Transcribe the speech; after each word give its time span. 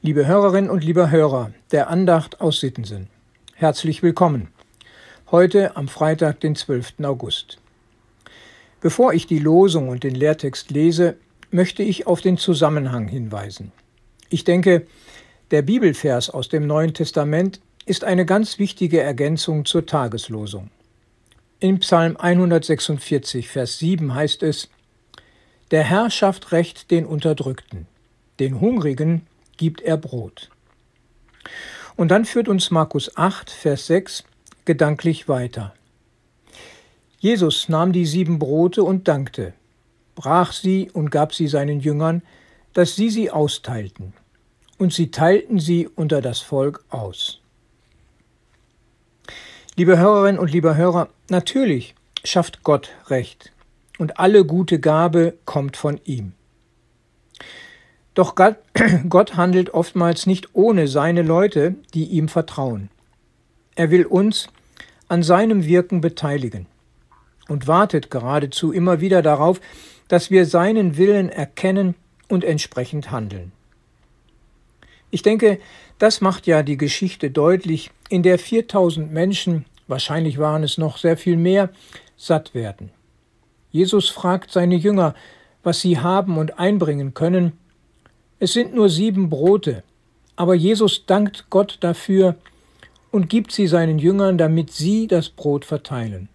Liebe 0.00 0.28
Hörerinnen 0.28 0.70
und 0.70 0.84
lieber 0.84 1.10
Hörer 1.10 1.50
der 1.72 1.90
Andacht 1.90 2.40
aus 2.40 2.60
Sittensen, 2.60 3.08
herzlich 3.54 4.00
willkommen. 4.00 4.46
Heute 5.32 5.76
am 5.76 5.88
Freitag, 5.88 6.38
den 6.38 6.54
12. 6.54 7.00
August. 7.02 7.58
Bevor 8.80 9.12
ich 9.12 9.26
die 9.26 9.40
Losung 9.40 9.88
und 9.88 10.04
den 10.04 10.14
Lehrtext 10.14 10.70
lese, 10.70 11.16
möchte 11.50 11.82
ich 11.82 12.06
auf 12.06 12.20
den 12.20 12.38
Zusammenhang 12.38 13.08
hinweisen. 13.08 13.72
Ich 14.28 14.44
denke, 14.44 14.86
der 15.50 15.62
Bibelvers 15.62 16.30
aus 16.30 16.48
dem 16.48 16.68
Neuen 16.68 16.94
Testament 16.94 17.60
ist 17.84 18.04
eine 18.04 18.24
ganz 18.24 18.60
wichtige 18.60 19.00
Ergänzung 19.00 19.64
zur 19.64 19.84
Tageslosung. 19.84 20.70
In 21.58 21.80
Psalm 21.80 22.16
146, 22.16 23.48
Vers 23.48 23.80
7 23.80 24.14
heißt 24.14 24.44
es, 24.44 24.68
Der 25.72 25.82
Herr 25.82 26.08
schafft 26.08 26.52
Recht 26.52 26.92
den 26.92 27.04
Unterdrückten, 27.04 27.88
den 28.38 28.60
Hungrigen 28.60 29.26
gibt 29.58 29.82
er 29.82 29.98
Brot. 29.98 30.48
Und 31.96 32.08
dann 32.08 32.24
führt 32.24 32.48
uns 32.48 32.70
Markus 32.70 33.16
8, 33.16 33.50
Vers 33.50 33.86
6 33.88 34.24
gedanklich 34.64 35.28
weiter. 35.28 35.74
Jesus 37.18 37.68
nahm 37.68 37.92
die 37.92 38.06
sieben 38.06 38.38
Brote 38.38 38.84
und 38.84 39.08
dankte, 39.08 39.52
brach 40.14 40.52
sie 40.52 40.90
und 40.92 41.10
gab 41.10 41.34
sie 41.34 41.48
seinen 41.48 41.80
Jüngern, 41.80 42.22
dass 42.72 42.94
sie 42.96 43.10
sie 43.10 43.30
austeilten. 43.30 44.14
Und 44.78 44.92
sie 44.92 45.10
teilten 45.10 45.58
sie 45.58 45.88
unter 45.88 46.22
das 46.22 46.40
Volk 46.40 46.84
aus. 46.88 47.40
Liebe 49.74 49.98
Hörerinnen 49.98 50.40
und 50.40 50.52
lieber 50.52 50.76
Hörer, 50.76 51.08
natürlich 51.28 51.94
schafft 52.24 52.62
Gott 52.62 52.90
Recht 53.08 53.52
und 53.98 54.20
alle 54.20 54.44
gute 54.44 54.78
Gabe 54.78 55.34
kommt 55.44 55.76
von 55.76 56.00
ihm. 56.04 56.34
Doch 58.18 58.34
Gott 59.08 59.36
handelt 59.36 59.74
oftmals 59.74 60.26
nicht 60.26 60.48
ohne 60.52 60.88
seine 60.88 61.22
Leute, 61.22 61.76
die 61.94 62.06
ihm 62.06 62.26
vertrauen. 62.26 62.90
Er 63.76 63.92
will 63.92 64.06
uns 64.06 64.48
an 65.06 65.22
seinem 65.22 65.64
Wirken 65.64 66.00
beteiligen 66.00 66.66
und 67.46 67.68
wartet 67.68 68.10
geradezu 68.10 68.72
immer 68.72 69.00
wieder 69.00 69.22
darauf, 69.22 69.60
dass 70.08 70.32
wir 70.32 70.46
seinen 70.46 70.96
Willen 70.96 71.28
erkennen 71.28 71.94
und 72.28 72.42
entsprechend 72.42 73.12
handeln. 73.12 73.52
Ich 75.12 75.22
denke, 75.22 75.60
das 76.00 76.20
macht 76.20 76.48
ja 76.48 76.64
die 76.64 76.76
Geschichte 76.76 77.30
deutlich, 77.30 77.92
in 78.08 78.24
der 78.24 78.40
4000 78.40 79.12
Menschen, 79.12 79.64
wahrscheinlich 79.86 80.38
waren 80.38 80.64
es 80.64 80.76
noch 80.76 80.98
sehr 80.98 81.16
viel 81.16 81.36
mehr, 81.36 81.70
satt 82.16 82.52
werden. 82.52 82.90
Jesus 83.70 84.08
fragt 84.08 84.50
seine 84.50 84.74
Jünger, 84.74 85.14
was 85.62 85.82
sie 85.82 86.00
haben 86.00 86.36
und 86.36 86.58
einbringen 86.58 87.14
können. 87.14 87.52
Es 88.40 88.52
sind 88.52 88.74
nur 88.74 88.88
sieben 88.88 89.28
Brote, 89.30 89.82
aber 90.36 90.54
Jesus 90.54 91.06
dankt 91.06 91.50
Gott 91.50 91.78
dafür 91.80 92.36
und 93.10 93.28
gibt 93.28 93.50
sie 93.50 93.66
seinen 93.66 93.98
Jüngern, 93.98 94.38
damit 94.38 94.72
sie 94.72 95.06
das 95.06 95.28
Brot 95.28 95.64
verteilen. 95.64 96.28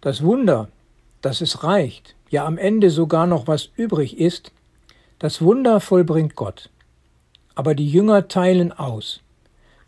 Das 0.00 0.22
Wunder, 0.22 0.68
dass 1.20 1.40
es 1.40 1.64
reicht, 1.64 2.14
ja 2.30 2.46
am 2.46 2.58
Ende 2.58 2.90
sogar 2.90 3.26
noch 3.26 3.46
was 3.46 3.70
übrig 3.76 4.18
ist, 4.18 4.52
das 5.18 5.42
Wunder 5.42 5.80
vollbringt 5.80 6.34
Gott. 6.34 6.70
Aber 7.54 7.74
die 7.74 7.88
Jünger 7.88 8.28
teilen 8.28 8.72
aus, 8.72 9.20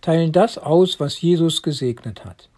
teilen 0.00 0.32
das 0.32 0.58
aus, 0.58 1.00
was 1.00 1.20
Jesus 1.20 1.62
gesegnet 1.62 2.24
hat. 2.24 2.48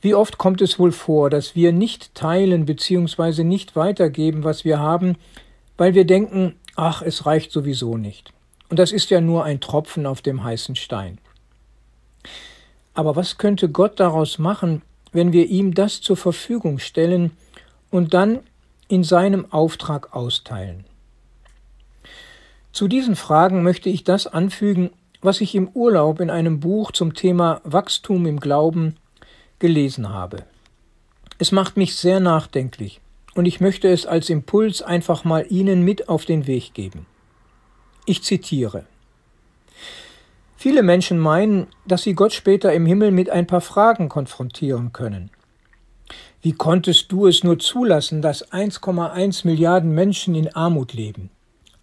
Wie 0.00 0.14
oft 0.14 0.36
kommt 0.36 0.60
es 0.60 0.78
wohl 0.78 0.90
vor, 0.90 1.30
dass 1.30 1.54
wir 1.54 1.72
nicht 1.72 2.14
teilen 2.14 2.66
bzw. 2.66 3.44
nicht 3.44 3.76
weitergeben, 3.76 4.42
was 4.42 4.64
wir 4.64 4.80
haben, 4.80 5.16
weil 5.76 5.94
wir 5.94 6.04
denken, 6.04 6.56
ach, 6.76 7.02
es 7.02 7.26
reicht 7.26 7.52
sowieso 7.52 7.96
nicht. 7.96 8.32
Und 8.68 8.78
das 8.78 8.92
ist 8.92 9.10
ja 9.10 9.20
nur 9.20 9.44
ein 9.44 9.60
Tropfen 9.60 10.06
auf 10.06 10.22
dem 10.22 10.44
heißen 10.44 10.76
Stein. 10.76 11.18
Aber 12.94 13.16
was 13.16 13.38
könnte 13.38 13.68
Gott 13.68 14.00
daraus 14.00 14.38
machen, 14.38 14.82
wenn 15.12 15.32
wir 15.32 15.46
ihm 15.46 15.74
das 15.74 16.00
zur 16.00 16.16
Verfügung 16.16 16.78
stellen 16.78 17.32
und 17.90 18.14
dann 18.14 18.40
in 18.88 19.04
seinem 19.04 19.50
Auftrag 19.52 20.14
austeilen. 20.14 20.84
Zu 22.72 22.88
diesen 22.88 23.16
Fragen 23.16 23.62
möchte 23.62 23.88
ich 23.88 24.04
das 24.04 24.26
anfügen, 24.26 24.90
was 25.20 25.40
ich 25.40 25.54
im 25.54 25.68
Urlaub 25.68 26.20
in 26.20 26.30
einem 26.30 26.60
Buch 26.60 26.92
zum 26.92 27.14
Thema 27.14 27.60
Wachstum 27.64 28.26
im 28.26 28.40
Glauben 28.40 28.96
gelesen 29.58 30.08
habe. 30.08 30.44
Es 31.38 31.52
macht 31.52 31.76
mich 31.76 31.96
sehr 31.96 32.18
nachdenklich 32.20 33.00
und 33.34 33.46
ich 33.46 33.60
möchte 33.60 33.88
es 33.88 34.06
als 34.06 34.30
Impuls 34.30 34.82
einfach 34.82 35.24
mal 35.24 35.46
Ihnen 35.48 35.82
mit 35.82 36.08
auf 36.08 36.24
den 36.24 36.46
Weg 36.46 36.74
geben. 36.74 37.06
Ich 38.06 38.22
zitiere 38.22 38.84
Viele 40.62 40.84
Menschen 40.84 41.18
meinen, 41.18 41.66
dass 41.86 42.04
sie 42.04 42.14
Gott 42.14 42.32
später 42.32 42.72
im 42.72 42.86
Himmel 42.86 43.10
mit 43.10 43.30
ein 43.30 43.48
paar 43.48 43.60
Fragen 43.60 44.08
konfrontieren 44.08 44.92
können. 44.92 45.30
Wie 46.40 46.52
konntest 46.52 47.10
du 47.10 47.26
es 47.26 47.42
nur 47.42 47.58
zulassen, 47.58 48.22
dass 48.22 48.52
1,1 48.52 49.46
Milliarden 49.46 49.92
Menschen 49.92 50.36
in 50.36 50.54
Armut 50.54 50.92
leben, 50.92 51.30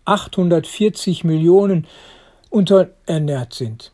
840 0.06 1.26
Millionen 1.26 1.88
unterernährt 2.50 3.54
sind, 3.54 3.92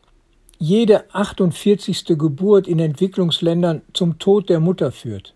jede 0.58 1.12
48. 1.12 2.04
Geburt 2.16 2.68
in 2.68 2.78
Entwicklungsländern 2.78 3.82
zum 3.92 4.18
Tod 4.18 4.48
der 4.48 4.60
Mutter 4.60 4.92
führt, 4.92 5.34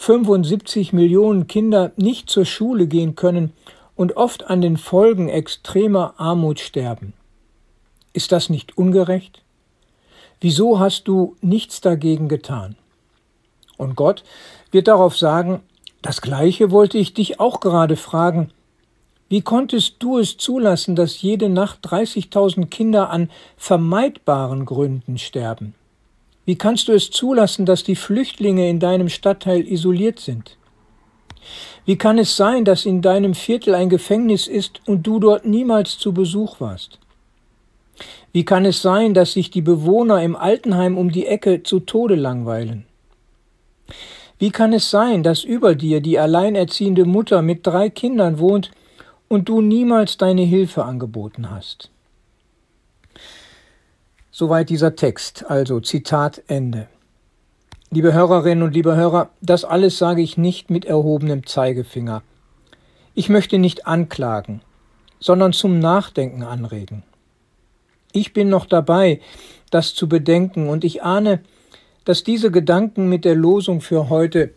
75 0.00 0.92
Millionen 0.92 1.48
Kinder 1.48 1.90
nicht 1.96 2.30
zur 2.30 2.44
Schule 2.44 2.86
gehen 2.86 3.16
können 3.16 3.52
und 3.96 4.16
oft 4.16 4.48
an 4.48 4.60
den 4.60 4.76
Folgen 4.76 5.28
extremer 5.28 6.14
Armut 6.18 6.60
sterben? 6.60 7.14
Ist 8.12 8.30
das 8.30 8.48
nicht 8.48 8.78
ungerecht? 8.78 9.42
Wieso 10.40 10.78
hast 10.78 11.08
du 11.08 11.34
nichts 11.40 11.80
dagegen 11.80 12.28
getan? 12.28 12.76
Und 13.76 13.96
Gott 13.96 14.22
wird 14.70 14.86
darauf 14.86 15.18
sagen, 15.18 15.62
das 16.00 16.22
gleiche 16.22 16.70
wollte 16.70 16.96
ich 16.96 17.12
dich 17.12 17.40
auch 17.40 17.58
gerade 17.58 17.96
fragen. 17.96 18.52
Wie 19.28 19.42
konntest 19.42 19.96
du 19.98 20.18
es 20.18 20.38
zulassen, 20.38 20.94
dass 20.94 21.20
jede 21.20 21.48
Nacht 21.48 21.84
30.000 21.84 22.66
Kinder 22.66 23.10
an 23.10 23.30
vermeidbaren 23.56 24.64
Gründen 24.64 25.18
sterben? 25.18 25.74
Wie 26.48 26.56
kannst 26.56 26.88
du 26.88 26.92
es 26.92 27.10
zulassen, 27.10 27.66
dass 27.66 27.84
die 27.84 27.94
Flüchtlinge 27.94 28.70
in 28.70 28.80
deinem 28.80 29.10
Stadtteil 29.10 29.68
isoliert 29.68 30.18
sind? 30.18 30.56
Wie 31.84 31.98
kann 31.98 32.16
es 32.16 32.38
sein, 32.38 32.64
dass 32.64 32.86
in 32.86 33.02
deinem 33.02 33.34
Viertel 33.34 33.74
ein 33.74 33.90
Gefängnis 33.90 34.46
ist 34.46 34.80
und 34.86 35.06
du 35.06 35.20
dort 35.20 35.44
niemals 35.44 35.98
zu 35.98 36.14
Besuch 36.14 36.58
warst? 36.58 37.00
Wie 38.32 38.46
kann 38.46 38.64
es 38.64 38.80
sein, 38.80 39.12
dass 39.12 39.34
sich 39.34 39.50
die 39.50 39.60
Bewohner 39.60 40.22
im 40.22 40.36
Altenheim 40.36 40.96
um 40.96 41.12
die 41.12 41.26
Ecke 41.26 41.64
zu 41.64 41.80
Tode 41.80 42.14
langweilen? 42.14 42.86
Wie 44.38 44.48
kann 44.48 44.72
es 44.72 44.88
sein, 44.88 45.22
dass 45.22 45.44
über 45.44 45.74
dir 45.74 46.00
die 46.00 46.18
alleinerziehende 46.18 47.04
Mutter 47.04 47.42
mit 47.42 47.66
drei 47.66 47.90
Kindern 47.90 48.38
wohnt 48.38 48.70
und 49.28 49.50
du 49.50 49.60
niemals 49.60 50.16
deine 50.16 50.44
Hilfe 50.44 50.86
angeboten 50.86 51.50
hast? 51.50 51.90
Soweit 54.40 54.70
dieser 54.70 54.94
Text, 54.94 55.46
also 55.50 55.80
Zitat 55.80 56.44
Ende. 56.46 56.86
Liebe 57.90 58.12
Hörerinnen 58.12 58.62
und 58.62 58.72
liebe 58.72 58.94
Hörer, 58.94 59.30
das 59.40 59.64
alles 59.64 59.98
sage 59.98 60.22
ich 60.22 60.38
nicht 60.38 60.70
mit 60.70 60.84
erhobenem 60.84 61.44
Zeigefinger. 61.44 62.22
Ich 63.16 63.28
möchte 63.28 63.58
nicht 63.58 63.88
anklagen, 63.88 64.60
sondern 65.18 65.52
zum 65.52 65.80
Nachdenken 65.80 66.44
anregen. 66.44 67.02
Ich 68.12 68.32
bin 68.32 68.48
noch 68.48 68.66
dabei, 68.66 69.20
das 69.72 69.96
zu 69.96 70.08
bedenken, 70.08 70.68
und 70.68 70.84
ich 70.84 71.02
ahne, 71.02 71.40
dass 72.04 72.22
diese 72.22 72.52
Gedanken 72.52 73.08
mit 73.08 73.24
der 73.24 73.34
Losung 73.34 73.80
für 73.80 74.08
heute 74.08 74.54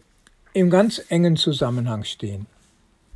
im 0.53 0.69
ganz 0.69 1.01
engen 1.09 1.37
Zusammenhang 1.37 2.03
stehen. 2.03 2.45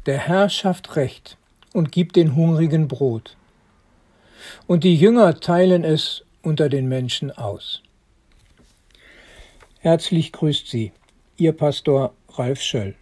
Der 0.08 0.18
Herr 0.18 0.50
schafft 0.50 0.96
Recht 0.96 1.38
und 1.74 1.92
gibt 1.92 2.16
den 2.16 2.36
Hungrigen 2.36 2.88
Brot. 2.88 3.38
Und 4.66 4.84
die 4.84 4.96
Jünger 4.96 5.40
teilen 5.40 5.84
es 5.84 6.25
unter 6.46 6.70
den 6.70 6.88
Menschen 6.88 7.32
aus. 7.32 7.82
Herzlich 9.80 10.32
grüßt 10.32 10.68
Sie, 10.68 10.92
Ihr 11.38 11.52
Pastor 11.52 12.14
Ralf 12.30 12.62
Schöll. 12.62 12.96